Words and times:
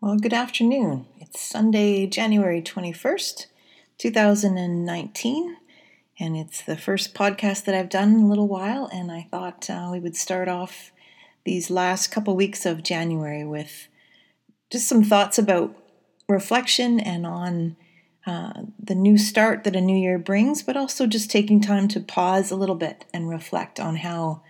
Well, 0.00 0.16
good 0.16 0.32
afternoon. 0.32 1.06
It's 1.18 1.40
Sunday, 1.40 2.06
January 2.06 2.62
21st, 2.62 3.46
2019, 3.98 5.56
and 6.20 6.36
it's 6.36 6.62
the 6.62 6.76
first 6.76 7.14
podcast 7.14 7.64
that 7.64 7.74
I've 7.74 7.88
done 7.88 8.14
in 8.14 8.22
a 8.22 8.28
little 8.28 8.46
while. 8.46 8.88
And 8.92 9.10
I 9.10 9.26
thought 9.28 9.68
uh, 9.68 9.88
we 9.90 9.98
would 9.98 10.14
start 10.14 10.46
off 10.46 10.92
these 11.44 11.68
last 11.68 12.12
couple 12.12 12.36
weeks 12.36 12.64
of 12.64 12.84
January 12.84 13.44
with 13.44 13.88
just 14.70 14.86
some 14.86 15.02
thoughts 15.02 15.36
about 15.36 15.76
reflection 16.28 17.00
and 17.00 17.26
on 17.26 17.76
uh, 18.24 18.52
the 18.80 18.94
new 18.94 19.18
start 19.18 19.64
that 19.64 19.74
a 19.74 19.80
new 19.80 19.98
year 19.98 20.16
brings, 20.16 20.62
but 20.62 20.76
also 20.76 21.08
just 21.08 21.28
taking 21.28 21.60
time 21.60 21.88
to 21.88 21.98
pause 21.98 22.52
a 22.52 22.56
little 22.56 22.76
bit 22.76 23.04
and 23.12 23.28
reflect 23.28 23.80
on 23.80 23.96
how 23.96 24.42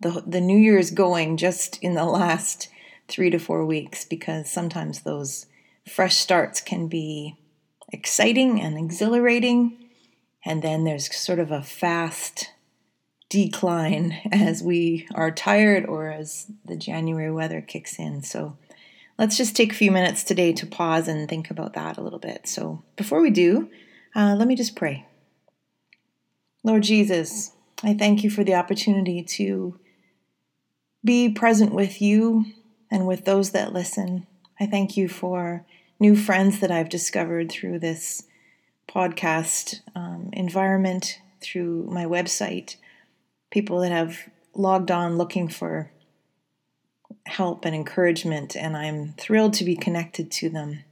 the, 0.00 0.24
the 0.26 0.40
new 0.40 0.58
year 0.58 0.78
is 0.78 0.90
going 0.90 1.36
just 1.36 1.80
in 1.80 1.94
the 1.94 2.04
last 2.04 2.66
three 3.10 3.30
to 3.30 3.38
four 3.38 3.66
weeks 3.66 4.04
because 4.04 4.50
sometimes 4.50 5.00
those 5.00 5.46
fresh 5.86 6.16
starts 6.16 6.60
can 6.60 6.86
be 6.86 7.36
exciting 7.92 8.60
and 8.60 8.78
exhilarating. 8.78 9.76
And 10.44 10.62
then 10.62 10.84
there's 10.84 11.14
sort 11.14 11.38
of 11.38 11.50
a 11.50 11.62
fast 11.62 12.50
decline 13.28 14.16
as 14.32 14.62
we 14.62 15.06
are 15.14 15.30
tired 15.30 15.86
or 15.86 16.10
as 16.10 16.50
the 16.64 16.76
January 16.76 17.30
weather 17.30 17.60
kicks 17.60 17.98
in. 17.98 18.22
So 18.22 18.56
let's 19.18 19.36
just 19.36 19.56
take 19.56 19.72
a 19.72 19.76
few 19.76 19.90
minutes 19.90 20.24
today 20.24 20.52
to 20.54 20.66
pause 20.66 21.08
and 21.08 21.28
think 21.28 21.50
about 21.50 21.74
that 21.74 21.98
a 21.98 22.02
little 22.02 22.18
bit. 22.18 22.46
So 22.46 22.82
before 22.96 23.20
we 23.20 23.30
do, 23.30 23.68
uh, 24.14 24.34
let 24.38 24.48
me 24.48 24.56
just 24.56 24.76
pray. 24.76 25.06
Lord 26.62 26.82
Jesus, 26.82 27.52
I 27.82 27.94
thank 27.94 28.22
you 28.22 28.30
for 28.30 28.44
the 28.44 28.54
opportunity 28.54 29.22
to 29.22 29.78
be 31.02 31.30
present 31.30 31.72
with 31.72 32.02
you 32.02 32.44
and 32.90 33.06
with 33.06 33.24
those 33.24 33.50
that 33.50 33.72
listen. 33.72 34.26
I 34.58 34.66
thank 34.66 34.96
you 34.96 35.08
for 35.08 35.64
new 35.98 36.16
friends 36.16 36.60
that 36.60 36.70
I've 36.70 36.88
discovered 36.88 37.50
through 37.50 37.78
this 37.78 38.24
podcast 38.88 39.80
um, 39.94 40.30
environment, 40.32 41.20
through 41.40 41.86
my 41.90 42.04
website, 42.04 42.76
people 43.50 43.80
that 43.80 43.92
have 43.92 44.28
logged 44.54 44.90
on 44.90 45.16
looking 45.16 45.48
for 45.48 45.90
help 47.26 47.64
and 47.64 47.74
encouragement, 47.74 48.56
and 48.56 48.76
I'm 48.76 49.14
thrilled 49.18 49.54
to 49.54 49.64
be 49.64 49.76
connected 49.76 50.30
to 50.32 50.48
them 50.48 50.84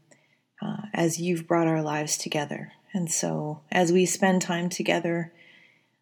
uh, 0.63 0.83
as 0.95 1.21
you've 1.21 1.47
brought 1.47 1.67
our 1.67 1.83
lives 1.83 2.17
together. 2.17 2.73
And 2.95 3.11
so, 3.11 3.61
as 3.71 3.93
we 3.93 4.07
spend 4.07 4.43
time 4.43 4.69
together, 4.69 5.33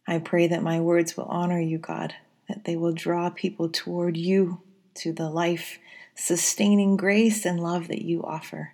I 0.07 0.19
pray 0.19 0.47
that 0.47 0.63
my 0.63 0.81
words 0.81 1.17
will 1.17 1.25
honor 1.25 1.61
you, 1.61 1.79
God, 1.79 2.15
that 2.49 2.65
they 2.65 2.77
will 2.77 2.93
draw 2.93 3.31
people 3.31 3.69
toward 3.69 4.17
you, 4.17 4.61
to 4.97 5.13
the 5.13 5.31
life 5.31 5.79
sustaining 6.15 6.97
grace 6.97 7.45
and 7.45 7.61
love 7.61 7.89
that 7.89 8.05
you 8.05 8.23
offer. 8.23 8.73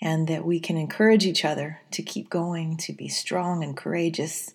And 0.00 0.28
that 0.28 0.44
we 0.44 0.60
can 0.60 0.76
encourage 0.76 1.24
each 1.24 1.44
other 1.44 1.80
to 1.92 2.02
keep 2.02 2.28
going, 2.28 2.76
to 2.78 2.92
be 2.92 3.08
strong 3.08 3.62
and 3.64 3.76
courageous, 3.76 4.52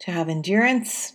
to 0.00 0.10
have 0.10 0.28
endurance, 0.28 1.14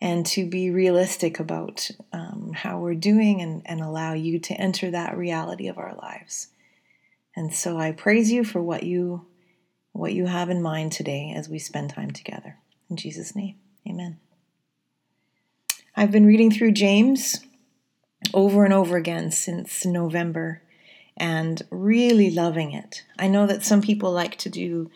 and 0.00 0.26
to 0.26 0.44
be 0.44 0.70
realistic 0.70 1.38
about 1.38 1.88
um, 2.12 2.52
how 2.52 2.80
we're 2.80 2.94
doing 2.94 3.40
and, 3.40 3.62
and 3.66 3.80
allow 3.80 4.14
you 4.14 4.40
to 4.40 4.54
enter 4.54 4.90
that 4.90 5.16
reality 5.16 5.68
of 5.68 5.78
our 5.78 5.94
lives. 5.94 6.48
And 7.36 7.54
so 7.54 7.78
I 7.78 7.92
praise 7.92 8.32
you 8.32 8.42
for 8.42 8.60
what 8.60 8.82
you 8.82 9.26
what 9.92 10.14
you 10.14 10.24
have 10.24 10.48
in 10.48 10.62
mind 10.62 10.90
today 10.90 11.34
as 11.36 11.50
we 11.50 11.58
spend 11.58 11.90
time 11.90 12.10
together. 12.10 12.56
In 12.88 12.96
Jesus' 12.96 13.36
name, 13.36 13.56
amen. 13.86 14.18
I've 15.94 16.10
been 16.10 16.26
reading 16.26 16.50
through 16.50 16.72
James 16.72 17.38
over 18.34 18.64
and 18.64 18.74
over 18.74 18.96
again 18.96 19.30
since 19.30 19.84
November 19.84 20.62
and 21.16 21.62
really 21.70 22.30
loving 22.30 22.72
it. 22.72 23.04
I 23.18 23.28
know 23.28 23.46
that 23.46 23.64
some 23.64 23.82
people 23.82 24.12
like 24.12 24.36
to 24.38 24.48
do 24.48 24.90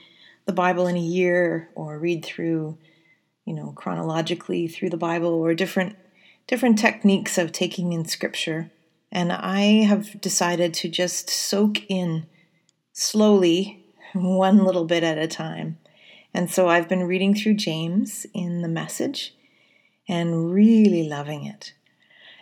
the 0.46 0.52
Bible 0.52 0.86
in 0.86 0.96
a 0.96 1.00
year 1.00 1.68
or 1.74 1.98
read 1.98 2.24
through, 2.24 2.78
you 3.44 3.54
know, 3.54 3.72
chronologically 3.76 4.68
through 4.68 4.90
the 4.90 4.96
Bible 4.96 5.32
or 5.32 5.54
different 5.54 5.96
different 6.46 6.78
techniques 6.78 7.38
of 7.38 7.50
taking 7.50 7.92
in 7.92 8.04
scripture. 8.04 8.70
And 9.10 9.32
I 9.32 9.82
have 9.84 10.20
decided 10.20 10.74
to 10.74 10.88
just 10.88 11.28
soak 11.28 11.78
in 11.88 12.26
slowly, 12.92 13.84
one 14.12 14.64
little 14.64 14.84
bit 14.84 15.02
at 15.02 15.18
a 15.18 15.26
time. 15.26 15.78
And 16.32 16.50
so 16.50 16.68
I've 16.68 16.88
been 16.88 17.04
reading 17.04 17.34
through 17.34 17.54
James 17.54 18.26
in 18.34 18.62
the 18.62 18.68
message 18.68 19.34
and 20.08 20.52
really 20.52 21.08
loving 21.08 21.44
it. 21.44 21.72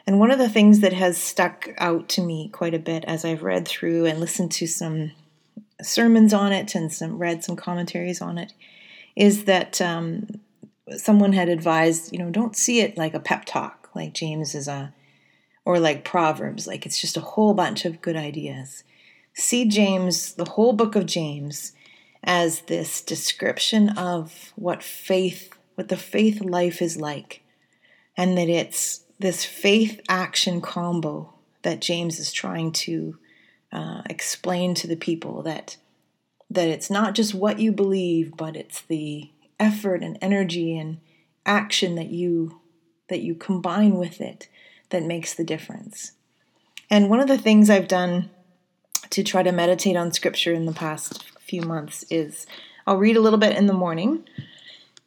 And 0.06 0.18
one 0.18 0.30
of 0.30 0.38
the 0.38 0.48
things 0.48 0.80
that 0.80 0.92
has 0.92 1.16
stuck 1.16 1.70
out 1.78 2.08
to 2.10 2.22
me 2.22 2.48
quite 2.50 2.74
a 2.74 2.78
bit 2.78 3.04
as 3.06 3.24
I've 3.24 3.42
read 3.42 3.66
through 3.66 4.04
and 4.04 4.20
listened 4.20 4.52
to 4.52 4.66
some 4.66 5.12
sermons 5.82 6.34
on 6.34 6.52
it 6.52 6.74
and 6.74 6.92
some 6.92 7.18
read 7.18 7.42
some 7.42 7.56
commentaries 7.56 8.20
on 8.20 8.38
it 8.38 8.52
is 9.16 9.44
that 9.44 9.80
um, 9.80 10.26
someone 10.96 11.32
had 11.32 11.48
advised, 11.48 12.12
you 12.12 12.18
know, 12.18 12.30
don't 12.30 12.56
see 12.56 12.80
it 12.80 12.98
like 12.98 13.14
a 13.14 13.20
pep 13.20 13.44
talk, 13.44 13.88
like 13.94 14.12
James 14.12 14.54
is 14.54 14.68
a, 14.68 14.92
or 15.64 15.78
like 15.78 16.04
Proverbs, 16.04 16.66
like 16.66 16.84
it's 16.84 17.00
just 17.00 17.16
a 17.16 17.22
whole 17.22 17.54
bunch 17.54 17.84
of 17.84 18.02
good 18.02 18.16
ideas. 18.16 18.84
See 19.34 19.64
James, 19.66 20.34
the 20.34 20.50
whole 20.50 20.72
book 20.72 20.94
of 20.94 21.06
James, 21.06 21.72
as 22.22 22.62
this 22.62 23.00
description 23.00 23.90
of 23.90 24.52
what 24.56 24.82
faith, 24.82 25.50
what 25.76 25.88
the 25.88 25.96
faith 25.96 26.40
life 26.40 26.82
is 26.82 26.96
like, 26.96 27.42
and 28.16 28.36
that 28.36 28.48
it's 28.48 29.03
this 29.24 29.44
faith 29.44 30.02
action 30.06 30.60
combo 30.60 31.32
that 31.62 31.80
James 31.80 32.18
is 32.18 32.30
trying 32.30 32.70
to 32.70 33.18
uh, 33.72 34.02
explain 34.10 34.74
to 34.74 34.86
the 34.86 34.96
people 34.96 35.42
that 35.42 35.78
that 36.50 36.68
it's 36.68 36.90
not 36.90 37.14
just 37.14 37.34
what 37.34 37.58
you 37.58 37.72
believe, 37.72 38.36
but 38.36 38.54
it's 38.54 38.82
the 38.82 39.30
effort 39.58 40.02
and 40.02 40.18
energy 40.20 40.76
and 40.76 40.98
action 41.46 41.94
that 41.94 42.10
you 42.10 42.60
that 43.08 43.22
you 43.22 43.34
combine 43.34 43.96
with 43.96 44.20
it 44.20 44.48
that 44.90 45.02
makes 45.02 45.32
the 45.32 45.42
difference. 45.42 46.12
And 46.90 47.08
one 47.08 47.20
of 47.20 47.26
the 47.26 47.38
things 47.38 47.70
I've 47.70 47.88
done 47.88 48.28
to 49.08 49.22
try 49.22 49.42
to 49.42 49.52
meditate 49.52 49.96
on 49.96 50.12
scripture 50.12 50.52
in 50.52 50.66
the 50.66 50.72
past 50.72 51.24
few 51.40 51.62
months 51.62 52.04
is 52.10 52.46
I'll 52.86 52.98
read 52.98 53.16
a 53.16 53.22
little 53.22 53.38
bit 53.38 53.56
in 53.56 53.68
the 53.68 53.72
morning 53.72 54.28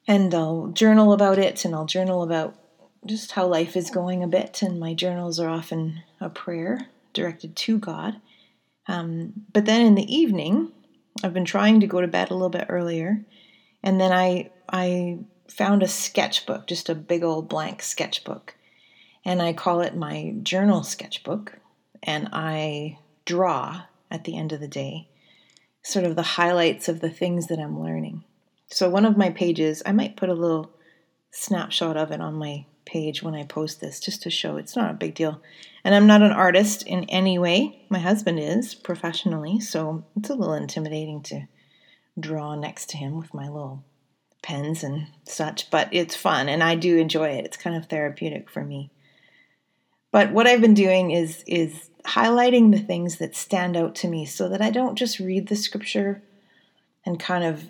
and 0.07 0.33
I'll 0.33 0.67
journal 0.69 1.13
about 1.13 1.37
it 1.37 1.63
and 1.63 1.75
I'll 1.75 1.85
journal 1.85 2.23
about 2.23 2.55
just 3.05 3.31
how 3.31 3.47
life 3.47 3.75
is 3.75 3.89
going 3.89 4.23
a 4.23 4.27
bit, 4.27 4.61
and 4.61 4.79
my 4.79 4.93
journals 4.93 5.39
are 5.39 5.49
often 5.49 6.03
a 6.19 6.29
prayer 6.29 6.87
directed 7.13 7.55
to 7.55 7.77
God. 7.77 8.19
Um, 8.87 9.33
but 9.53 9.65
then 9.65 9.85
in 9.85 9.95
the 9.95 10.15
evening, 10.15 10.71
I've 11.23 11.33
been 11.33 11.45
trying 11.45 11.79
to 11.79 11.87
go 11.87 12.01
to 12.01 12.07
bed 12.07 12.29
a 12.29 12.33
little 12.33 12.49
bit 12.49 12.67
earlier, 12.69 13.25
and 13.83 13.99
then 13.99 14.11
I 14.11 14.51
I 14.69 15.19
found 15.47 15.83
a 15.83 15.87
sketchbook, 15.87 16.67
just 16.67 16.89
a 16.89 16.95
big 16.95 17.23
old 17.23 17.47
blank 17.47 17.81
sketchbook, 17.81 18.55
and 19.23 19.41
I 19.41 19.53
call 19.53 19.81
it 19.81 19.95
my 19.95 20.35
journal 20.43 20.83
sketchbook, 20.83 21.59
and 22.03 22.29
I 22.33 22.99
draw 23.25 23.83
at 24.09 24.23
the 24.23 24.37
end 24.37 24.53
of 24.53 24.59
the 24.59 24.67
day 24.67 25.09
sort 25.87 26.05
of 26.05 26.17
the 26.17 26.21
highlights 26.21 26.89
of 26.89 26.99
the 26.99 27.09
things 27.09 27.47
that 27.47 27.59
I'm 27.59 27.81
learning. 27.81 28.23
So 28.69 28.89
one 28.89 29.05
of 29.05 29.15
my 29.15 29.29
pages, 29.29 29.81
I 29.85 29.93
might 29.93 30.17
put 30.17 30.27
a 30.27 30.33
little 30.33 30.69
snapshot 31.31 31.97
of 31.97 32.11
it 32.11 32.21
on 32.21 32.35
my 32.35 32.65
page 32.85 33.21
when 33.21 33.35
I 33.35 33.43
post 33.43 33.81
this 33.81 33.99
just 33.99 34.23
to 34.23 34.29
show 34.29 34.57
it's 34.57 34.75
not 34.75 34.91
a 34.91 34.95
big 34.95 35.13
deal. 35.13 35.41
And 35.83 35.93
I'm 35.93 36.07
not 36.07 36.21
an 36.21 36.31
artist 36.31 36.83
in 36.83 37.03
any 37.05 37.37
way. 37.37 37.85
My 37.89 37.99
husband 37.99 38.39
is 38.39 38.73
professionally, 38.73 39.59
so 39.59 40.05
it's 40.15 40.29
a 40.29 40.35
little 40.35 40.53
intimidating 40.53 41.21
to 41.23 41.47
draw 42.19 42.55
next 42.55 42.89
to 42.89 42.97
him 42.97 43.17
with 43.17 43.33
my 43.33 43.47
little 43.47 43.83
pens 44.41 44.83
and 44.83 45.07
such, 45.25 45.69
but 45.69 45.89
it's 45.91 46.15
fun 46.15 46.47
and 46.49 46.63
I 46.63 46.75
do 46.75 46.97
enjoy 46.97 47.29
it. 47.29 47.45
It's 47.45 47.57
kind 47.57 47.75
of 47.75 47.87
therapeutic 47.87 48.49
for 48.49 48.63
me. 48.63 48.91
But 50.11 50.31
what 50.31 50.47
I've 50.47 50.61
been 50.61 50.73
doing 50.73 51.11
is 51.11 51.43
is 51.45 51.89
highlighting 52.05 52.71
the 52.71 52.79
things 52.79 53.17
that 53.17 53.35
stand 53.35 53.75
out 53.75 53.93
to 53.95 54.07
me 54.07 54.25
so 54.25 54.47
that 54.49 54.61
I 54.61 54.69
don't 54.69 54.95
just 54.95 55.19
read 55.19 55.47
the 55.47 55.55
scripture 55.55 56.23
and 57.05 57.19
kind 57.19 57.43
of 57.43 57.69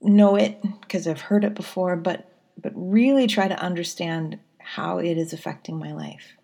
know 0.00 0.36
it 0.36 0.58
because 0.80 1.06
I've 1.06 1.20
heard 1.20 1.44
it 1.44 1.54
before, 1.54 1.96
but 1.96 2.30
but 2.60 2.72
really 2.74 3.26
try 3.26 3.48
to 3.48 3.58
understand 3.58 4.38
how 4.58 4.98
it 4.98 5.16
is 5.16 5.32
affecting 5.32 5.78
my 5.78 5.92
life. 5.92 6.36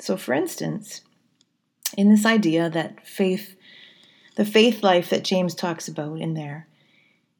So, 0.00 0.16
for 0.16 0.34
instance, 0.34 1.02
in 1.96 2.10
this 2.10 2.26
idea 2.26 2.70
that 2.70 3.06
faith, 3.06 3.56
the 4.36 4.44
faith 4.44 4.82
life 4.82 5.10
that 5.10 5.24
James 5.24 5.54
talks 5.54 5.88
about 5.88 6.20
in 6.20 6.34
there, 6.34 6.66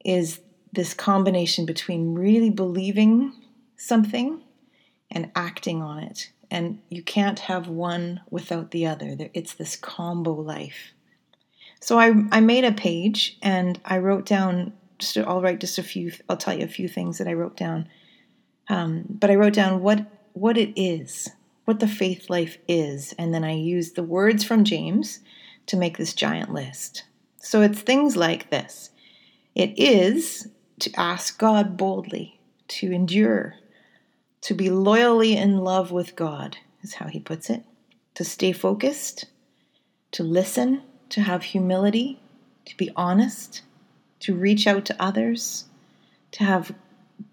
is 0.04 0.40
this 0.72 0.94
combination 0.94 1.66
between 1.66 2.14
really 2.14 2.50
believing 2.50 3.32
something 3.76 4.42
and 5.10 5.30
acting 5.34 5.82
on 5.82 5.98
it. 5.98 6.30
And 6.50 6.80
you 6.88 7.02
can't 7.02 7.38
have 7.40 7.68
one 7.68 8.20
without 8.30 8.70
the 8.70 8.86
other. 8.86 9.16
It's 9.34 9.54
this 9.54 9.76
combo 9.76 10.32
life. 10.32 10.92
So 11.80 11.98
I, 11.98 12.12
I 12.30 12.40
made 12.40 12.64
a 12.64 12.72
page 12.72 13.38
and 13.42 13.80
I 13.84 13.98
wrote 13.98 14.26
down, 14.26 14.72
just, 14.98 15.16
I'll 15.16 15.40
write 15.40 15.60
just 15.60 15.78
a 15.78 15.82
few, 15.82 16.12
I'll 16.28 16.36
tell 16.36 16.58
you 16.58 16.64
a 16.64 16.68
few 16.68 16.88
things 16.88 17.18
that 17.18 17.28
I 17.28 17.32
wrote 17.32 17.56
down. 17.56 17.88
Um, 18.70 19.04
but 19.08 19.30
I 19.30 19.34
wrote 19.34 19.52
down 19.52 19.82
what 19.82 20.06
what 20.32 20.56
it 20.56 20.80
is, 20.80 21.28
what 21.64 21.80
the 21.80 21.88
faith 21.88 22.30
life 22.30 22.56
is. 22.68 23.12
And 23.18 23.34
then 23.34 23.44
I 23.44 23.52
used 23.52 23.96
the 23.96 24.02
words 24.02 24.44
from 24.44 24.64
James 24.64 25.20
to 25.66 25.76
make 25.76 25.98
this 25.98 26.14
giant 26.14 26.54
list. 26.54 27.04
So 27.38 27.62
it's 27.62 27.80
things 27.80 28.16
like 28.16 28.50
this 28.50 28.90
it 29.54 29.76
is 29.76 30.48
to 30.78 30.90
ask 30.98 31.38
God 31.38 31.76
boldly, 31.76 32.40
to 32.68 32.92
endure, 32.92 33.56
to 34.42 34.54
be 34.54 34.70
loyally 34.70 35.36
in 35.36 35.58
love 35.58 35.90
with 35.90 36.16
God, 36.16 36.56
is 36.82 36.94
how 36.94 37.06
he 37.06 37.18
puts 37.18 37.50
it, 37.50 37.64
to 38.14 38.24
stay 38.24 38.52
focused, 38.52 39.26
to 40.12 40.22
listen, 40.22 40.82
to 41.10 41.20
have 41.20 41.42
humility, 41.42 42.22
to 42.66 42.76
be 42.76 42.90
honest, 42.94 43.62
to 44.20 44.34
reach 44.34 44.66
out 44.66 44.84
to 44.86 45.02
others, 45.02 45.64
to 46.30 46.44
have 46.44 46.72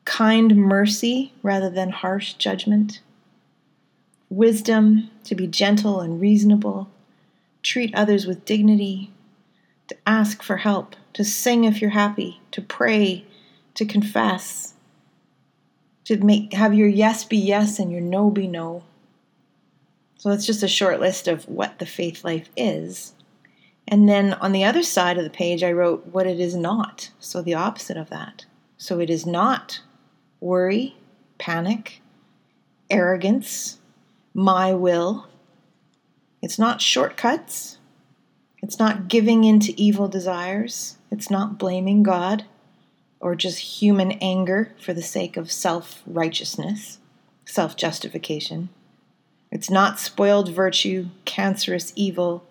kind 0.08 0.56
mercy 0.56 1.34
rather 1.44 1.70
than 1.70 1.90
harsh 1.90 2.34
judgment, 2.36 3.02
wisdom, 4.30 5.10
to 5.26 5.36
be 5.36 5.46
gentle 5.46 6.00
and 6.00 6.22
reasonable, 6.22 6.90
treat 7.62 7.94
others 7.94 8.26
with 8.26 8.46
dignity, 8.46 9.12
to 9.90 9.98
ask 10.08 10.42
for 10.42 10.58
help, 10.58 10.96
to 11.12 11.26
sing 11.26 11.66
if 11.66 11.82
you're 11.82 11.90
happy, 11.90 12.40
to 12.52 12.62
pray, 12.62 13.26
to 13.74 13.86
confess, 13.86 14.74
to 16.06 16.18
make 16.24 16.54
have 16.54 16.74
your 16.74 16.88
yes 16.88 17.26
be 17.26 17.38
yes 17.38 17.78
and 17.78 17.92
your 17.92 18.00
no 18.02 18.32
be 18.32 18.48
no. 18.48 18.84
So 20.16 20.30
that's 20.30 20.46
just 20.46 20.64
a 20.64 20.70
short 20.70 21.02
list 21.02 21.28
of 21.28 21.48
what 21.50 21.80
the 21.80 21.86
faith 21.86 22.24
life 22.24 22.50
is. 22.56 23.14
And 23.86 24.08
then 24.08 24.36
on 24.36 24.54
the 24.54 24.64
other 24.64 24.84
side 24.84 25.18
of 25.18 25.26
the 25.26 25.30
page, 25.30 25.64
I 25.64 25.74
wrote 25.74 26.08
what 26.08 26.26
it 26.26 26.40
is 26.40 26.56
not. 26.56 27.12
So 27.20 27.42
the 27.42 27.56
opposite 27.56 27.98
of 27.98 28.10
that. 28.10 28.46
So 28.78 29.02
it 29.02 29.10
is 29.10 29.26
not 29.26 29.82
worry, 30.40 30.98
panic, 31.38 32.02
arrogance, 32.90 33.80
my 34.34 34.74
will. 34.74 35.28
It's 36.42 36.60
not 36.60 36.82
shortcuts. 36.82 37.78
It's 38.62 38.80
not 38.80 39.08
giving 39.08 39.44
in 39.44 39.60
to 39.62 39.80
evil 39.82 40.08
desires. 40.08 40.98
It's 41.12 41.30
not 41.30 41.58
blaming 41.58 42.04
God 42.04 42.46
or 43.20 43.36
just 43.36 43.82
human 43.82 44.12
anger 44.14 44.74
for 44.80 44.94
the 44.94 45.02
sake 45.02 45.38
of 45.38 45.52
self 45.52 46.04
righteousness, 46.06 47.00
self 47.46 47.76
justification. 47.76 48.70
It's 49.52 49.70
not 49.70 50.00
spoiled 50.00 50.50
virtue, 50.50 51.08
cancerous 51.26 51.94
evil, 51.96 52.46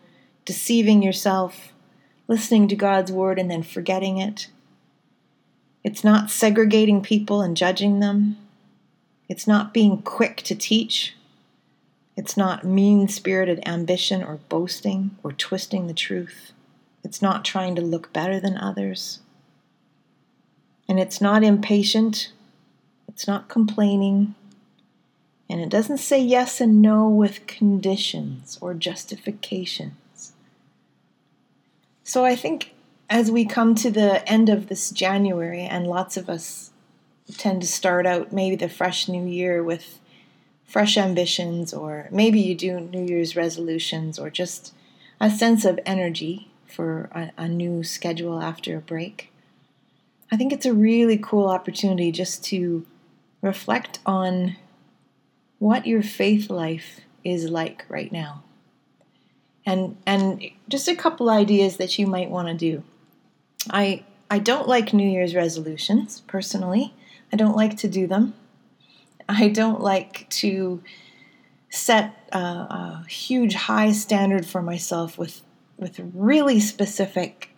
deceiving 0.44 1.02
yourself, 1.02 1.72
listening 2.26 2.68
to 2.68 2.76
God's 2.76 3.12
word 3.12 3.38
and 3.38 3.50
then 3.50 3.62
forgetting 3.62 4.18
it. 4.18 4.48
It's 5.86 6.02
not 6.02 6.32
segregating 6.32 7.00
people 7.00 7.42
and 7.42 7.56
judging 7.56 8.00
them. 8.00 8.38
It's 9.28 9.46
not 9.46 9.72
being 9.72 10.02
quick 10.02 10.38
to 10.38 10.56
teach. 10.56 11.14
It's 12.16 12.36
not 12.36 12.64
mean 12.64 13.06
spirited 13.06 13.62
ambition 13.64 14.20
or 14.20 14.40
boasting 14.48 15.16
or 15.22 15.30
twisting 15.30 15.86
the 15.86 15.94
truth. 15.94 16.50
It's 17.04 17.22
not 17.22 17.44
trying 17.44 17.76
to 17.76 17.82
look 17.82 18.12
better 18.12 18.40
than 18.40 18.58
others. 18.58 19.20
And 20.88 20.98
it's 20.98 21.20
not 21.20 21.44
impatient. 21.44 22.32
It's 23.06 23.28
not 23.28 23.48
complaining. 23.48 24.34
And 25.48 25.60
it 25.60 25.68
doesn't 25.68 25.98
say 25.98 26.20
yes 26.20 26.60
and 26.60 26.82
no 26.82 27.08
with 27.08 27.46
conditions 27.46 28.58
or 28.60 28.74
justifications. 28.74 30.32
So 32.02 32.24
I 32.24 32.34
think 32.34 32.72
as 33.08 33.30
we 33.30 33.44
come 33.44 33.74
to 33.76 33.90
the 33.90 34.28
end 34.28 34.48
of 34.48 34.68
this 34.68 34.90
January, 34.90 35.62
and 35.62 35.86
lots 35.86 36.16
of 36.16 36.28
us 36.28 36.70
tend 37.36 37.60
to 37.60 37.68
start 37.68 38.06
out 38.06 38.32
maybe 38.32 38.56
the 38.56 38.68
fresh 38.68 39.08
new 39.08 39.24
year 39.24 39.62
with 39.62 40.00
fresh 40.64 40.96
ambitions, 40.96 41.72
or 41.72 42.08
maybe 42.10 42.40
you 42.40 42.54
do 42.54 42.80
New 42.80 43.04
Year's 43.04 43.36
resolutions, 43.36 44.18
or 44.18 44.30
just 44.30 44.74
a 45.20 45.30
sense 45.30 45.64
of 45.64 45.78
energy 45.86 46.50
for 46.66 47.08
a, 47.12 47.30
a 47.36 47.48
new 47.48 47.82
schedule 47.82 48.40
after 48.40 48.76
a 48.76 48.80
break. 48.80 49.32
I 50.30 50.36
think 50.36 50.52
it's 50.52 50.66
a 50.66 50.74
really 50.74 51.18
cool 51.18 51.48
opportunity 51.48 52.10
just 52.10 52.44
to 52.46 52.84
reflect 53.40 54.00
on 54.04 54.56
what 55.58 55.86
your 55.86 56.02
faith 56.02 56.50
life 56.50 57.00
is 57.24 57.48
like 57.48 57.84
right 57.88 58.10
now. 58.10 58.42
And 59.64 59.96
and 60.06 60.44
just 60.68 60.88
a 60.88 60.94
couple 60.94 61.30
ideas 61.30 61.76
that 61.76 61.98
you 61.98 62.06
might 62.06 62.30
want 62.30 62.48
to 62.48 62.54
do. 62.54 62.82
I 63.70 64.04
I 64.30 64.38
don't 64.38 64.68
like 64.68 64.92
New 64.92 65.08
Year's 65.08 65.34
resolutions 65.34 66.22
personally. 66.26 66.94
I 67.32 67.36
don't 67.36 67.56
like 67.56 67.76
to 67.78 67.88
do 67.88 68.06
them. 68.06 68.34
I 69.28 69.48
don't 69.48 69.80
like 69.80 70.28
to 70.30 70.82
set 71.70 72.14
a, 72.32 72.38
a 72.38 73.04
huge 73.08 73.54
high 73.54 73.92
standard 73.92 74.46
for 74.46 74.62
myself 74.62 75.18
with 75.18 75.42
with 75.76 76.00
really 76.14 76.60
specific 76.60 77.50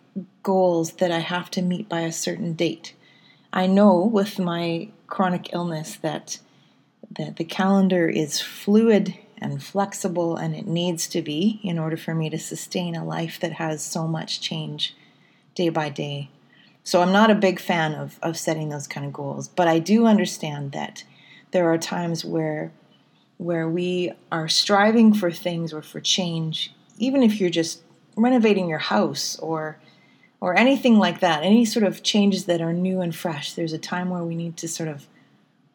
goals 0.43 0.93
that 0.93 1.11
I 1.11 1.19
have 1.19 1.49
to 1.51 1.61
meet 1.61 1.87
by 1.87 2.01
a 2.01 2.11
certain 2.11 2.53
date. 2.53 2.93
I 3.53 3.67
know 3.67 3.99
with 4.01 4.39
my 4.39 4.89
chronic 5.07 5.53
illness 5.53 5.95
that 5.97 6.39
that 7.17 7.37
the 7.37 7.43
calendar 7.43 8.07
is 8.07 8.41
fluid 8.41 9.15
and 9.39 9.63
flexible 9.63 10.35
and 10.35 10.55
it 10.55 10.67
needs 10.67 11.07
to 11.07 11.21
be 11.21 11.59
in 11.63 11.79
order 11.79 11.97
for 11.97 12.13
me 12.13 12.29
to 12.29 12.37
sustain 12.37 12.95
a 12.95 13.05
life 13.05 13.39
that 13.39 13.53
has 13.53 13.81
so 13.81 14.07
much 14.07 14.41
change 14.41 14.95
day 15.55 15.69
by 15.69 15.89
day. 15.89 16.29
So 16.83 17.01
I'm 17.01 17.11
not 17.11 17.29
a 17.29 17.35
big 17.35 17.59
fan 17.59 17.93
of, 17.93 18.19
of 18.21 18.37
setting 18.37 18.69
those 18.69 18.87
kind 18.87 19.05
of 19.05 19.13
goals, 19.13 19.47
but 19.47 19.67
I 19.67 19.79
do 19.79 20.05
understand 20.05 20.71
that 20.71 21.03
there 21.51 21.71
are 21.71 21.77
times 21.77 22.23
where 22.23 22.71
where 23.37 23.69
we 23.69 24.11
are 24.33 24.49
striving 24.49 25.13
for 25.13 25.31
things 25.31 25.71
or 25.71 25.81
for 25.81 26.01
change, 26.01 26.73
even 26.97 27.23
if 27.23 27.39
you're 27.39 27.49
just 27.49 27.81
renovating 28.17 28.67
your 28.67 28.79
house 28.79 29.39
or 29.39 29.79
or 30.41 30.57
anything 30.57 30.97
like 30.97 31.19
that, 31.19 31.43
any 31.43 31.65
sort 31.65 31.85
of 31.85 32.01
changes 32.01 32.45
that 32.45 32.61
are 32.61 32.73
new 32.73 33.01
and 33.01 33.15
fresh, 33.15 33.53
there's 33.53 33.73
a 33.73 33.77
time 33.77 34.09
where 34.09 34.23
we 34.23 34.35
need 34.35 34.55
to 34.57 34.67
sort 34.67 34.87
of 34.87 35.07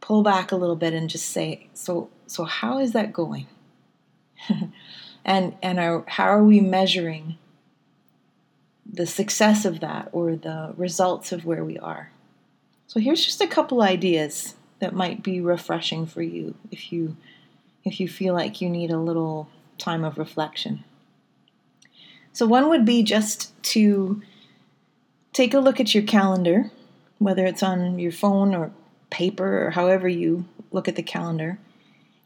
pull 0.00 0.22
back 0.22 0.52
a 0.52 0.56
little 0.56 0.76
bit 0.76 0.94
and 0.94 1.08
just 1.08 1.26
say, 1.26 1.68
so 1.74 2.08
so 2.26 2.44
how 2.44 2.78
is 2.78 2.92
that 2.92 3.12
going? 3.12 3.46
and 5.24 5.54
and 5.62 5.78
are, 5.78 6.04
how 6.08 6.24
are 6.24 6.44
we 6.44 6.60
measuring 6.60 7.38
the 8.94 9.06
success 9.06 9.64
of 9.64 9.80
that 9.80 10.08
or 10.12 10.36
the 10.36 10.72
results 10.76 11.32
of 11.32 11.44
where 11.44 11.64
we 11.64 11.78
are? 11.78 12.10
So 12.86 13.00
here's 13.00 13.24
just 13.24 13.40
a 13.40 13.46
couple 13.46 13.82
ideas 13.82 14.54
that 14.78 14.94
might 14.94 15.22
be 15.22 15.40
refreshing 15.40 16.06
for 16.06 16.22
you 16.22 16.54
if 16.70 16.92
you 16.92 17.16
if 17.84 18.00
you 18.00 18.08
feel 18.08 18.34
like 18.34 18.60
you 18.60 18.70
need 18.70 18.90
a 18.90 18.98
little 18.98 19.48
time 19.78 20.04
of 20.04 20.18
reflection. 20.18 20.84
So 22.32 22.46
one 22.46 22.68
would 22.68 22.84
be 22.84 23.02
just 23.02 23.62
to 23.74 24.22
take 25.32 25.54
a 25.54 25.60
look 25.60 25.80
at 25.80 25.94
your 25.94 26.04
calendar, 26.04 26.70
whether 27.18 27.44
it's 27.44 27.62
on 27.62 27.98
your 27.98 28.12
phone 28.12 28.54
or 28.54 28.72
paper 29.10 29.66
or 29.66 29.70
however 29.70 30.08
you 30.08 30.46
look 30.72 30.88
at 30.88 30.96
the 30.96 31.02
calendar, 31.02 31.58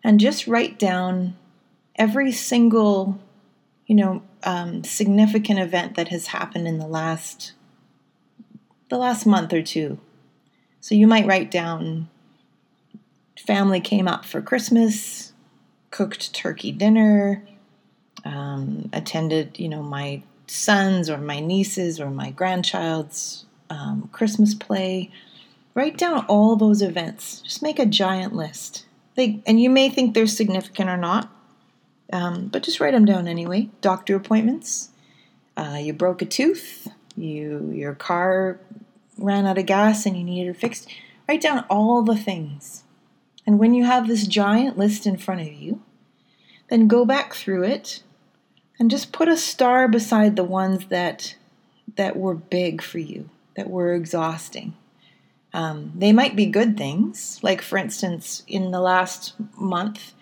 and 0.04 0.20
just 0.20 0.46
write 0.46 0.78
down 0.78 1.36
every 1.96 2.32
single, 2.32 3.20
you 3.86 3.96
know, 3.96 4.22
um, 4.44 4.84
significant 4.84 5.58
event 5.58 5.96
that 5.96 6.08
has 6.08 6.28
happened 6.28 6.66
in 6.66 6.78
the 6.78 6.86
last 6.86 7.52
the 8.88 8.98
last 8.98 9.26
month 9.26 9.52
or 9.52 9.62
two. 9.62 9.98
So 10.80 10.94
you 10.94 11.06
might 11.06 11.26
write 11.26 11.50
down 11.50 12.08
family 13.48 13.80
came 13.80 14.06
up 14.06 14.24
for 14.24 14.42
Christmas, 14.42 15.32
cooked 15.90 16.34
turkey 16.34 16.70
dinner, 16.70 17.42
um, 18.24 18.90
attended, 18.92 19.58
you 19.58 19.68
know, 19.68 19.82
my 19.82 20.22
son's 20.46 21.08
or 21.08 21.18
my 21.18 21.40
niece's 21.40 21.98
or 21.98 22.10
my 22.10 22.30
grandchild's 22.30 23.46
um, 23.70 24.10
Christmas 24.12 24.54
play. 24.54 25.10
Write 25.74 25.96
down 25.96 26.26
all 26.26 26.56
those 26.56 26.82
events. 26.82 27.40
Just 27.40 27.62
make 27.62 27.78
a 27.78 27.86
giant 27.86 28.34
list. 28.34 28.84
They, 29.14 29.42
and 29.46 29.60
you 29.60 29.70
may 29.70 29.88
think 29.88 30.14
they're 30.14 30.26
significant 30.26 30.90
or 30.90 30.96
not, 30.96 31.32
um, 32.12 32.46
but 32.48 32.62
just 32.62 32.80
write 32.80 32.92
them 32.92 33.04
down 33.04 33.28
anyway. 33.28 33.68
Doctor 33.80 34.16
appointments. 34.16 34.90
Uh, 35.56 35.78
you 35.80 35.92
broke 35.92 36.22
a 36.22 36.26
tooth. 36.26 36.88
You 37.16 37.72
your 37.74 37.94
car 37.94 38.60
ran 39.18 39.46
out 39.46 39.58
of 39.58 39.66
gas 39.66 40.06
and 40.06 40.16
you 40.16 40.24
needed 40.24 40.50
it 40.50 40.56
fixed. 40.56 40.88
Write 41.28 41.40
down 41.40 41.64
all 41.68 42.02
the 42.02 42.16
things. 42.16 42.84
And 43.46 43.58
when 43.58 43.74
you 43.74 43.84
have 43.84 44.06
this 44.06 44.26
giant 44.26 44.78
list 44.78 45.06
in 45.06 45.16
front 45.16 45.40
of 45.40 45.52
you, 45.52 45.82
then 46.68 46.86
go 46.86 47.04
back 47.04 47.34
through 47.34 47.64
it 47.64 48.02
and 48.78 48.90
just 48.90 49.12
put 49.12 49.28
a 49.28 49.36
star 49.36 49.88
beside 49.88 50.36
the 50.36 50.44
ones 50.44 50.86
that 50.86 51.34
that 51.96 52.16
were 52.16 52.34
big 52.34 52.80
for 52.80 52.98
you, 52.98 53.28
that 53.56 53.68
were 53.68 53.94
exhausting. 53.94 54.74
Um, 55.52 55.92
they 55.96 56.12
might 56.12 56.36
be 56.36 56.46
good 56.46 56.76
things, 56.76 57.40
like 57.42 57.62
for 57.62 57.78
instance, 57.78 58.42
in 58.46 58.70
the 58.70 58.80
last 58.80 59.32
month, 59.58 60.12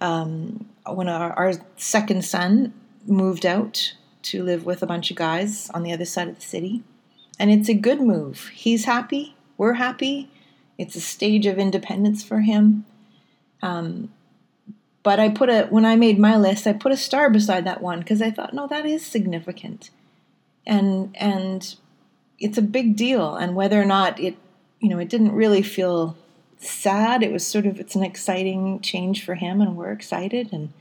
um, 0.00 0.68
when 0.86 1.08
our, 1.08 1.32
our 1.32 1.52
second 1.76 2.24
son 2.24 2.72
moved 3.06 3.46
out 3.46 3.94
to 4.22 4.42
live 4.42 4.64
with 4.64 4.82
a 4.82 4.86
bunch 4.86 5.10
of 5.10 5.16
guys 5.16 5.70
on 5.70 5.82
the 5.82 5.92
other 5.92 6.04
side 6.04 6.28
of 6.28 6.36
the 6.36 6.40
city, 6.40 6.82
and 7.38 7.50
it's 7.50 7.68
a 7.68 7.74
good 7.74 8.00
move. 8.00 8.48
He's 8.48 8.84
happy, 8.84 9.36
we're 9.56 9.74
happy. 9.74 10.30
It's 10.78 10.94
a 10.94 11.00
stage 11.00 11.44
of 11.46 11.58
independence 11.58 12.22
for 12.22 12.40
him. 12.40 12.84
Um, 13.62 14.12
but 15.02 15.18
I 15.18 15.28
put 15.28 15.48
a 15.48 15.66
when 15.70 15.84
I 15.84 15.96
made 15.96 16.18
my 16.18 16.36
list, 16.36 16.66
I 16.66 16.72
put 16.72 16.92
a 16.92 16.96
star 16.96 17.30
beside 17.30 17.64
that 17.64 17.82
one 17.82 18.00
because 18.00 18.22
I 18.22 18.30
thought, 18.30 18.54
no, 18.54 18.66
that 18.68 18.86
is 18.86 19.04
significant, 19.04 19.90
and 20.66 21.16
and 21.16 21.74
it's 22.38 22.58
a 22.58 22.62
big 22.62 22.96
deal. 22.96 23.34
And 23.34 23.56
whether 23.56 23.80
or 23.80 23.84
not 23.84 24.20
it, 24.20 24.36
you 24.80 24.88
know, 24.88 24.98
it 24.98 25.08
didn't 25.08 25.32
really 25.32 25.62
feel 25.62 26.16
sad. 26.58 27.22
It 27.22 27.32
was 27.32 27.46
sort 27.46 27.66
of 27.66 27.80
it's 27.80 27.94
an 27.94 28.02
exciting 28.02 28.80
change 28.80 29.24
for 29.24 29.34
him, 29.34 29.60
and 29.60 29.76
we're 29.76 29.92
excited 29.92 30.52
and 30.52 30.72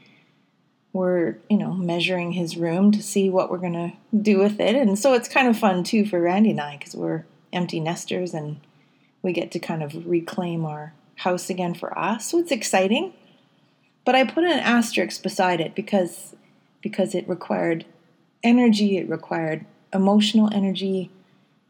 we're 0.93 1.37
you 1.49 1.57
know 1.57 1.73
measuring 1.73 2.33
his 2.33 2.57
room 2.57 2.91
to 2.91 3.03
see 3.03 3.29
what 3.29 3.51
we're 3.51 3.57
gonna 3.57 3.93
do 4.19 4.39
with 4.39 4.59
it, 4.59 4.75
and 4.75 4.97
so 4.97 5.13
it's 5.13 5.27
kind 5.27 5.47
of 5.47 5.57
fun 5.57 5.83
too 5.83 6.05
for 6.05 6.21
Randy 6.21 6.51
and 6.51 6.61
I 6.61 6.77
because 6.77 6.95
we're 6.95 7.25
empty 7.53 7.79
nesters 7.79 8.33
and 8.33 8.59
we 9.21 9.33
get 9.33 9.51
to 9.51 9.59
kind 9.59 9.83
of 9.83 10.05
reclaim 10.07 10.65
our 10.65 10.93
house 11.15 11.49
again 11.49 11.73
for 11.73 11.97
us. 11.97 12.29
So 12.29 12.39
it's 12.39 12.51
exciting. 12.51 13.13
But 14.05 14.15
I 14.15 14.23
put 14.23 14.45
an 14.45 14.59
asterisk 14.59 15.21
beside 15.21 15.59
it 15.59 15.75
because 15.75 16.35
because 16.81 17.13
it 17.13 17.27
required 17.27 17.85
energy, 18.43 18.97
it 18.97 19.09
required 19.09 19.65
emotional 19.93 20.49
energy 20.53 21.11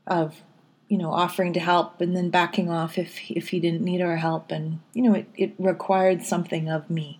of 0.05 0.41
you 0.87 0.97
know 0.97 1.11
offering 1.11 1.53
to 1.53 1.59
help 1.59 2.01
and 2.01 2.15
then 2.15 2.29
backing 2.29 2.69
off 2.69 2.97
if 2.97 3.29
if 3.29 3.49
he 3.49 3.59
didn't 3.59 3.81
need 3.81 4.01
our 4.01 4.17
help. 4.17 4.51
And 4.51 4.79
you 4.93 5.01
know 5.03 5.13
it, 5.13 5.27
it 5.35 5.53
required 5.57 6.23
something 6.23 6.69
of 6.69 6.89
me. 6.89 7.19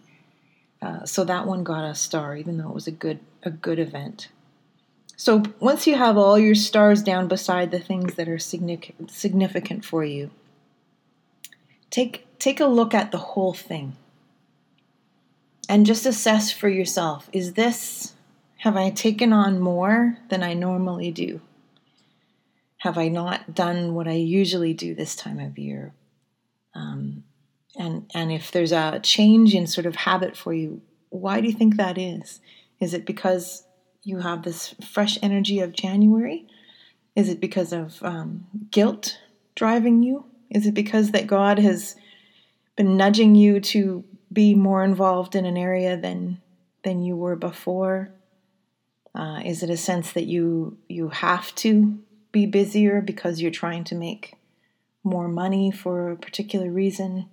Uh, 0.82 1.06
so 1.06 1.24
that 1.24 1.48
one 1.48 1.64
got 1.64 1.84
a 1.84 1.96
star 1.96 2.36
even 2.36 2.58
though 2.58 2.70
it 2.70 2.76
was 2.76 2.88
a 2.88 2.92
good 2.92 3.20
a 3.44 3.52
good 3.52 3.80
event. 3.80 4.30
So 5.20 5.44
once 5.60 5.88
you 5.88 5.96
have 5.96 6.16
all 6.18 6.38
your 6.38 6.54
stars 6.54 7.02
down 7.02 7.28
beside 7.28 7.72
the 7.72 7.80
things 7.80 8.16
that 8.16 8.30
are 8.30 8.38
significant 8.38 9.12
significant 9.12 9.84
for 9.84 10.04
you 10.04 10.32
take 11.90 12.28
take 12.40 12.60
a 12.60 12.66
look 12.66 12.94
at 12.94 13.12
the 13.12 13.18
whole 13.18 13.54
thing 13.54 13.96
and 15.70 15.86
just 15.86 16.06
assess 16.06 16.52
for 16.52 16.70
yourself 16.70 17.30
is 17.34 17.54
this, 17.54 18.14
have 18.60 18.78
I 18.78 18.90
taken 18.90 19.34
on 19.34 19.60
more 19.60 20.18
than 20.30 20.44
I 20.44 20.54
normally 20.54 21.12
do? 21.12 21.42
Have 22.88 22.98
I 22.98 23.10
not 23.10 23.54
done 23.54 23.96
what 23.96 24.08
I 24.08 24.14
usually 24.14 24.74
do 24.74 24.96
this 24.96 25.14
time 25.14 25.40
of 25.40 25.60
year? 25.60 25.94
Um, 26.74 27.26
and, 27.78 28.10
and 28.16 28.32
if 28.32 28.50
there's 28.50 28.72
a 28.72 29.02
change 29.04 29.54
in 29.54 29.68
sort 29.68 29.86
of 29.86 29.98
habit 29.98 30.38
for 30.38 30.54
you, 30.54 30.82
why 31.10 31.42
do 31.42 31.48
you 31.48 31.54
think 31.54 31.76
that 31.76 31.98
is? 31.98 32.40
Is 32.80 32.94
it 32.94 33.06
because 33.06 33.66
you 34.04 34.20
have 34.20 34.44
this 34.44 34.74
fresh 34.90 35.20
energy 35.22 35.60
of 35.60 35.74
January? 35.74 36.48
Is 37.14 37.28
it 37.28 37.42
because 37.42 37.74
of 37.74 38.02
um, 38.04 38.48
guilt 38.72 39.20
driving 39.54 40.02
you? 40.02 40.24
Is 40.50 40.66
it 40.66 40.74
because 40.74 41.12
that 41.12 41.28
God 41.28 41.60
has 41.60 41.98
been 42.78 42.96
nudging 42.96 43.36
you 43.36 43.60
to 43.60 44.06
be 44.32 44.56
more 44.56 44.86
involved 44.86 45.36
in 45.36 45.46
an 45.46 45.58
area 45.58 45.98
than 45.98 46.40
than 46.84 47.04
you 47.04 47.18
were 47.18 47.36
before? 47.36 48.14
Uh, 49.14 49.42
is 49.44 49.62
it 49.62 49.70
a 49.70 49.76
sense 49.76 50.14
that 50.14 50.24
you 50.24 50.78
you 50.88 51.10
have 51.10 51.54
to 51.56 52.00
be 52.40 52.46
busier 52.46 53.02
because 53.02 53.42
you're 53.42 53.52
trying 53.52 53.84
to 53.86 53.96
make 53.96 54.36
more 55.04 55.28
money 55.28 55.72
for 55.72 56.12
a 56.12 56.18
particular 56.18 56.72
reason? 56.72 57.30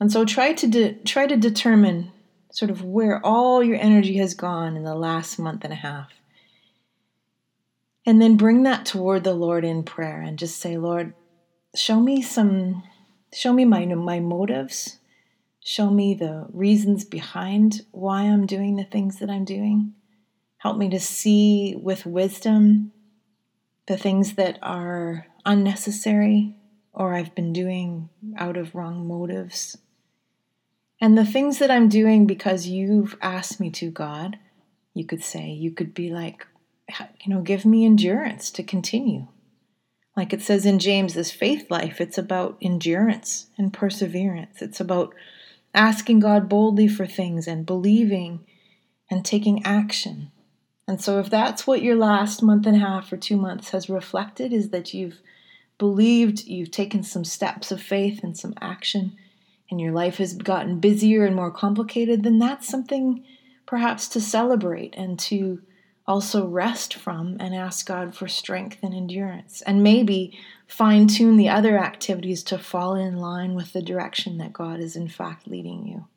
And 0.00 0.10
so 0.12 0.24
try 0.24 0.52
to 0.52 0.66
de- 0.66 0.94
try 1.04 1.26
to 1.26 1.36
determine 1.36 2.12
sort 2.52 2.70
of 2.70 2.82
where 2.82 3.24
all 3.24 3.62
your 3.62 3.78
energy 3.78 4.16
has 4.18 4.34
gone 4.34 4.76
in 4.76 4.84
the 4.84 4.94
last 4.94 5.38
month 5.38 5.64
and 5.64 5.72
a 5.72 5.76
half. 5.76 6.10
And 8.06 8.20
then 8.20 8.36
bring 8.36 8.62
that 8.64 8.86
toward 8.86 9.24
the 9.24 9.34
Lord 9.34 9.64
in 9.64 9.82
prayer 9.82 10.20
and 10.20 10.38
just 10.38 10.58
say, 10.58 10.76
Lord, 10.76 11.14
show 11.74 12.00
me 12.00 12.22
some 12.22 12.82
show 13.32 13.52
me 13.52 13.64
my 13.64 13.84
my 13.86 14.20
motives 14.20 15.00
Show 15.62 15.90
me 15.90 16.14
the 16.14 16.46
reasons 16.52 17.04
behind 17.04 17.82
why 17.90 18.22
I'm 18.22 18.46
doing 18.46 18.76
the 18.76 18.84
things 18.84 19.18
that 19.18 19.28
I'm 19.28 19.44
doing. 19.44 19.92
Help 20.58 20.78
me 20.78 20.88
to 20.88 21.00
see 21.00 21.76
with 21.76 22.06
wisdom 22.06 22.92
the 23.86 23.96
things 23.96 24.34
that 24.34 24.58
are 24.62 25.26
unnecessary 25.44 26.54
or 26.92 27.14
I've 27.14 27.34
been 27.34 27.52
doing 27.52 28.08
out 28.36 28.56
of 28.56 28.74
wrong 28.74 29.06
motives. 29.06 29.78
And 31.00 31.16
the 31.16 31.24
things 31.24 31.58
that 31.58 31.70
I'm 31.70 31.88
doing 31.88 32.26
because 32.26 32.66
you've 32.66 33.16
asked 33.22 33.58
me 33.58 33.70
to, 33.70 33.90
God, 33.90 34.38
you 34.92 35.04
could 35.06 35.22
say, 35.22 35.48
you 35.48 35.70
could 35.70 35.94
be 35.94 36.10
like, 36.10 36.46
you 37.24 37.34
know, 37.34 37.40
give 37.40 37.64
me 37.64 37.86
endurance 37.86 38.50
to 38.50 38.62
continue. 38.62 39.28
Like 40.16 40.32
it 40.32 40.42
says 40.42 40.66
in 40.66 40.78
James, 40.78 41.14
this 41.14 41.30
faith 41.30 41.70
life, 41.70 42.00
it's 42.00 42.18
about 42.18 42.58
endurance 42.60 43.46
and 43.56 43.72
perseverance. 43.72 44.60
It's 44.60 44.80
about 44.80 45.14
asking 45.72 46.20
God 46.20 46.48
boldly 46.48 46.88
for 46.88 47.06
things 47.06 47.46
and 47.46 47.64
believing 47.64 48.44
and 49.10 49.24
taking 49.24 49.64
action. 49.64 50.32
And 50.90 51.00
so, 51.00 51.20
if 51.20 51.30
that's 51.30 51.68
what 51.68 51.82
your 51.82 51.94
last 51.94 52.42
month 52.42 52.66
and 52.66 52.74
a 52.74 52.80
half 52.80 53.12
or 53.12 53.16
two 53.16 53.36
months 53.36 53.70
has 53.70 53.88
reflected, 53.88 54.52
is 54.52 54.70
that 54.70 54.92
you've 54.92 55.20
believed, 55.78 56.48
you've 56.48 56.72
taken 56.72 57.04
some 57.04 57.24
steps 57.24 57.70
of 57.70 57.80
faith 57.80 58.24
and 58.24 58.36
some 58.36 58.54
action, 58.60 59.16
and 59.70 59.80
your 59.80 59.92
life 59.92 60.16
has 60.16 60.32
gotten 60.32 60.80
busier 60.80 61.24
and 61.24 61.36
more 61.36 61.52
complicated, 61.52 62.24
then 62.24 62.40
that's 62.40 62.66
something 62.66 63.24
perhaps 63.66 64.08
to 64.08 64.20
celebrate 64.20 64.96
and 64.96 65.16
to 65.20 65.62
also 66.08 66.44
rest 66.48 66.94
from 66.94 67.36
and 67.38 67.54
ask 67.54 67.86
God 67.86 68.16
for 68.16 68.26
strength 68.26 68.78
and 68.82 68.92
endurance. 68.92 69.62
And 69.62 69.84
maybe 69.84 70.36
fine 70.66 71.06
tune 71.06 71.36
the 71.36 71.50
other 71.50 71.78
activities 71.78 72.42
to 72.42 72.58
fall 72.58 72.96
in 72.96 73.18
line 73.18 73.54
with 73.54 73.72
the 73.72 73.80
direction 73.80 74.38
that 74.38 74.52
God 74.52 74.80
is 74.80 74.96
in 74.96 75.06
fact 75.06 75.46
leading 75.46 75.86
you. 75.86 76.08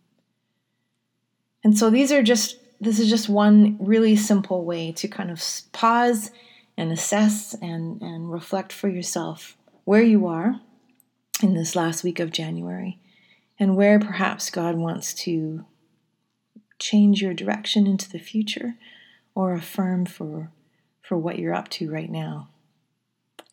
And 1.63 1.77
so 1.77 1.91
these 1.91 2.11
are 2.11 2.23
just, 2.23 2.57
this 2.79 2.99
is 2.99 3.09
just 3.09 3.29
one 3.29 3.77
really 3.79 4.15
simple 4.15 4.65
way 4.65 4.91
to 4.93 5.07
kind 5.07 5.31
of 5.31 5.43
pause 5.71 6.31
and 6.77 6.91
assess 6.91 7.53
and, 7.61 8.01
and 8.01 8.31
reflect 8.31 8.73
for 8.73 8.89
yourself 8.89 9.57
where 9.85 10.01
you 10.01 10.27
are 10.27 10.59
in 11.41 11.53
this 11.53 11.75
last 11.75 12.03
week 12.03 12.19
of 12.19 12.31
January 12.31 12.99
and 13.59 13.75
where 13.75 13.99
perhaps 13.99 14.49
God 14.49 14.75
wants 14.75 15.13
to 15.13 15.65
change 16.79 17.21
your 17.21 17.33
direction 17.33 17.87
into 17.87 18.09
the 18.09 18.19
future 18.19 18.75
or 19.35 19.53
affirm 19.53 20.05
for, 20.05 20.51
for 21.01 21.17
what 21.17 21.39
you're 21.39 21.53
up 21.53 21.69
to 21.69 21.89
right 21.89 22.09
now. 22.09 22.49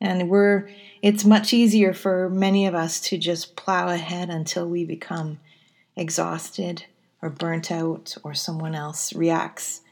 And 0.01 0.31
we're 0.31 0.71
it's 1.03 1.25
much 1.25 1.53
easier 1.53 1.93
for 1.93 2.31
many 2.31 2.67
of 2.67 2.75
us 2.75 3.01
to 3.03 3.19
just 3.19 3.55
plow 3.55 3.89
ahead 3.89 4.31
until 4.31 4.67
we 4.67 4.85
become 4.85 5.41
exhausted 5.95 6.85
or 7.23 7.31
burnt 7.31 7.71
out 7.71 8.17
or 8.25 8.35
someone 8.35 8.75
else 8.75 9.13
reacts 9.13 9.83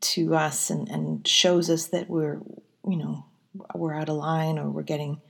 to 0.00 0.34
us 0.34 0.70
and, 0.70 0.88
and 0.88 1.26
shows 1.26 1.70
us 1.70 1.86
that 1.86 2.10
we're 2.10 2.40
you 2.86 2.96
know 2.96 3.24
we're 3.74 3.94
out 3.94 4.08
of 4.08 4.16
line 4.16 4.58
or 4.58 4.68
we're 4.68 4.82
getting 4.82 5.20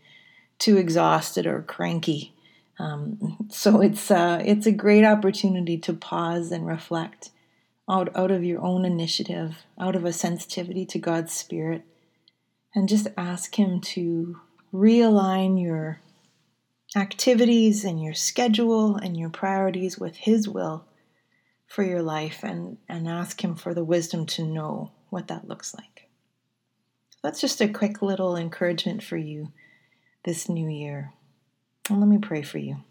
too 0.59 0.77
exhausted 0.77 1.47
or 1.47 1.63
cranky. 1.63 2.35
Um, 2.79 3.37
so 3.51 3.81
it's 3.81 4.11
uh, 4.11 4.41
it's 4.45 4.67
a 4.67 4.73
great 4.73 5.05
opportunity 5.05 5.79
to 5.79 5.93
pause 5.93 6.53
and 6.53 6.67
reflect 6.67 7.31
out, 7.91 8.15
out 8.17 8.31
of 8.31 8.45
your 8.45 8.63
own 8.63 8.85
initiative, 8.85 9.65
out 9.79 9.97
of 9.97 10.05
a 10.05 10.13
sensitivity 10.13 10.87
to 10.87 10.99
God's 10.99 11.33
Spirit, 11.33 11.83
and 12.75 12.89
just 12.89 13.09
ask 13.17 13.59
Him 13.59 13.81
to 13.81 14.41
realign 14.73 15.61
your 15.61 16.01
activities 16.95 17.85
and 17.85 18.03
your 18.03 18.15
schedule 18.15 18.97
and 18.97 19.17
your 19.17 19.31
priorities 19.31 19.99
with 19.99 20.17
His 20.17 20.49
will 20.49 20.85
for 21.73 21.83
your 21.83 22.03
life 22.03 22.41
and, 22.43 22.77
and 22.87 23.09
ask 23.09 23.43
Him 23.43 23.55
for 23.55 23.73
the 23.73 23.83
wisdom 23.83 24.27
to 24.27 24.45
know 24.45 24.91
what 25.09 25.29
that 25.29 25.49
looks 25.49 25.75
like. 25.75 26.11
That's 27.23 27.41
just 27.41 27.63
a 27.63 27.69
quick 27.69 28.03
little 28.03 28.37
encouragement 28.37 29.03
for 29.03 29.17
you 29.17 29.53
this 30.27 30.51
new 30.51 30.69
year. 30.69 31.15
And 31.89 31.99
let 31.99 32.11
me 32.11 32.19
pray 32.19 32.43
for 32.43 32.59
you. 32.59 32.85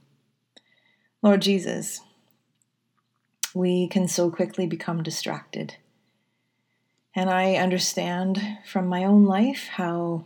Lord 1.21 1.43
Jesus, 1.43 2.01
we 3.53 3.87
can 3.87 4.07
so 4.07 4.31
quickly 4.31 4.65
become 4.65 5.03
distracted. 5.03 5.75
And 7.13 7.29
I 7.29 7.57
understand 7.57 8.41
from 8.65 8.87
my 8.87 9.03
own 9.03 9.25
life 9.25 9.67
how 9.73 10.25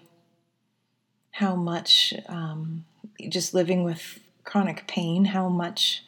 how 1.32 1.58
much 1.58 2.14
um, 2.30 2.86
just 3.28 3.54
living 3.54 3.84
with 3.84 4.20
chronic 4.46 4.88
pain, 4.88 5.26
how 5.26 5.50
much 5.50 6.06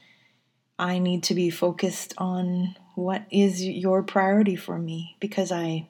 I 0.79 0.99
need 0.99 1.23
to 1.23 1.33
be 1.33 1.49
focused 1.49 2.13
on 2.17 2.75
what 2.95 3.25
is 3.31 3.63
your 3.63 4.03
priority 4.03 4.55
for 4.55 4.77
me 4.77 5.15
because 5.19 5.51
I 5.51 5.87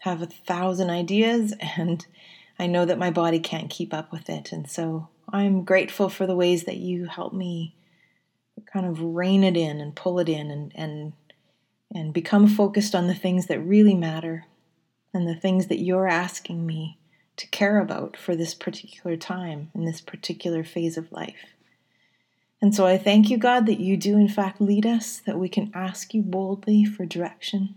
have 0.00 0.22
a 0.22 0.26
thousand 0.26 0.90
ideas 0.90 1.54
and 1.76 2.06
I 2.58 2.66
know 2.66 2.84
that 2.84 2.98
my 2.98 3.10
body 3.10 3.40
can't 3.40 3.70
keep 3.70 3.92
up 3.92 4.12
with 4.12 4.28
it. 4.30 4.52
And 4.52 4.70
so 4.70 5.08
I'm 5.28 5.64
grateful 5.64 6.08
for 6.08 6.26
the 6.26 6.36
ways 6.36 6.64
that 6.64 6.76
you 6.76 7.06
help 7.06 7.32
me 7.32 7.74
kind 8.72 8.86
of 8.86 9.00
rein 9.00 9.44
it 9.44 9.56
in 9.56 9.80
and 9.80 9.94
pull 9.94 10.18
it 10.18 10.28
in 10.28 10.50
and, 10.50 10.72
and 10.74 11.12
and 11.94 12.12
become 12.12 12.48
focused 12.48 12.94
on 12.94 13.06
the 13.06 13.14
things 13.14 13.46
that 13.46 13.60
really 13.60 13.94
matter 13.94 14.46
and 15.14 15.26
the 15.26 15.34
things 15.34 15.68
that 15.68 15.78
you're 15.78 16.08
asking 16.08 16.66
me 16.66 16.98
to 17.36 17.46
care 17.48 17.78
about 17.78 18.16
for 18.16 18.34
this 18.34 18.54
particular 18.54 19.16
time 19.16 19.70
in 19.74 19.84
this 19.84 20.00
particular 20.00 20.64
phase 20.64 20.96
of 20.96 21.12
life. 21.12 21.54
And 22.62 22.74
so 22.74 22.86
I 22.86 22.96
thank 22.96 23.28
you, 23.28 23.36
God, 23.36 23.66
that 23.66 23.80
you 23.80 23.96
do 23.96 24.16
in 24.16 24.28
fact 24.28 24.60
lead 24.60 24.86
us, 24.86 25.18
that 25.26 25.38
we 25.38 25.48
can 25.48 25.70
ask 25.74 26.14
you 26.14 26.22
boldly 26.22 26.84
for 26.84 27.04
direction, 27.04 27.74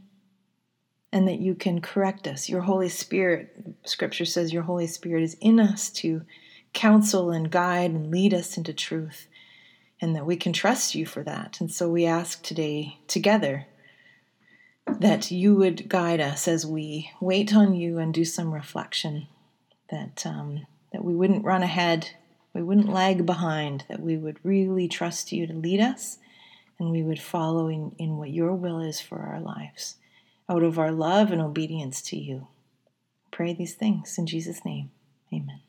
and 1.12 1.28
that 1.28 1.40
you 1.40 1.54
can 1.54 1.82
correct 1.82 2.28
us. 2.28 2.48
Your 2.48 2.62
Holy 2.62 2.90
Spirit, 2.90 3.54
Scripture 3.84 4.26
says, 4.26 4.54
your 4.54 4.64
Holy 4.64 4.88
Spirit 4.88 5.24
is 5.24 5.36
in 5.42 5.60
us 5.60 5.90
to 5.90 6.22
counsel 6.72 7.32
and 7.32 7.52
guide 7.52 7.92
and 7.92 8.10
lead 8.10 8.34
us 8.34 8.58
into 8.58 8.74
truth, 8.74 9.28
and 10.00 10.16
that 10.16 10.26
we 10.26 10.38
can 10.38 10.54
trust 10.54 10.96
you 10.96 11.06
for 11.06 11.24
that. 11.24 11.60
And 11.60 11.70
so 11.72 11.90
we 11.90 12.06
ask 12.06 12.42
today 12.42 13.00
together 13.08 13.66
that 14.88 15.30
you 15.30 15.56
would 15.56 15.90
guide 15.90 16.22
us 16.22 16.48
as 16.48 16.66
we 16.66 17.12
wait 17.20 17.54
on 17.54 17.76
you 17.76 17.98
and 17.98 18.14
do 18.14 18.24
some 18.24 18.54
reflection, 18.54 19.28
that, 19.90 20.26
um, 20.26 20.66
that 20.94 21.04
we 21.04 21.16
wouldn't 21.16 21.44
run 21.44 21.64
ahead 21.64 22.12
we 22.54 22.62
wouldn't 22.62 22.90
lag 22.90 23.26
behind, 23.26 23.86
that 23.90 24.02
we 24.02 24.18
would 24.18 24.40
really 24.44 24.88
trust 24.88 25.32
you 25.32 25.48
to 25.48 25.54
lead 25.54 25.80
us 25.80 26.18
and 26.80 26.92
we 26.92 27.04
would 27.04 27.22
follow 27.22 27.68
in, 27.68 27.94
in 27.98 28.18
what 28.18 28.32
your 28.32 28.54
will 28.54 28.80
is 28.80 29.00
for 29.02 29.20
our 29.20 29.40
lives 29.40 29.96
out 30.50 30.64
of 30.64 30.80
our 30.80 30.92
love 30.92 31.32
and 31.32 31.42
obedience 31.42 32.02
to 32.02 32.18
you. 32.18 32.48
Pray 33.32 33.54
these 33.54 33.76
things 33.76 34.18
in 34.18 34.26
Jesus' 34.26 34.66
name. 34.66 34.90
Amen. 35.32 35.62